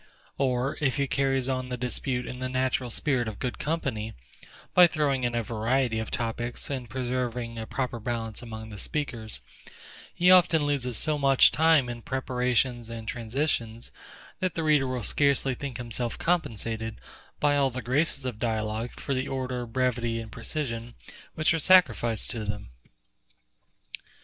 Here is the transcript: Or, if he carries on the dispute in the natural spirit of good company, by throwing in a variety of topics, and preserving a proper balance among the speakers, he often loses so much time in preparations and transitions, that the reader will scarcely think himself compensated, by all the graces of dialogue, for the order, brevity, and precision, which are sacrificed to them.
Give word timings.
Or, 0.39 0.79
if 0.81 0.95
he 0.97 1.05
carries 1.05 1.47
on 1.47 1.69
the 1.69 1.77
dispute 1.77 2.25
in 2.25 2.39
the 2.39 2.49
natural 2.49 2.89
spirit 2.89 3.27
of 3.27 3.37
good 3.37 3.59
company, 3.59 4.15
by 4.73 4.87
throwing 4.87 5.23
in 5.23 5.35
a 5.35 5.43
variety 5.43 5.99
of 5.99 6.09
topics, 6.09 6.71
and 6.71 6.89
preserving 6.89 7.59
a 7.59 7.67
proper 7.67 7.99
balance 7.99 8.41
among 8.41 8.69
the 8.69 8.79
speakers, 8.79 9.41
he 10.11 10.31
often 10.31 10.65
loses 10.65 10.97
so 10.97 11.19
much 11.19 11.51
time 11.51 11.87
in 11.87 12.01
preparations 12.01 12.89
and 12.89 13.07
transitions, 13.07 13.91
that 14.39 14.55
the 14.55 14.63
reader 14.63 14.87
will 14.87 15.03
scarcely 15.03 15.53
think 15.53 15.77
himself 15.77 16.17
compensated, 16.17 16.99
by 17.39 17.55
all 17.55 17.69
the 17.69 17.83
graces 17.83 18.25
of 18.25 18.39
dialogue, 18.39 18.99
for 18.99 19.13
the 19.13 19.27
order, 19.27 19.67
brevity, 19.67 20.19
and 20.19 20.31
precision, 20.31 20.95
which 21.35 21.53
are 21.53 21.59
sacrificed 21.59 22.31
to 22.31 22.43
them. 22.43 22.71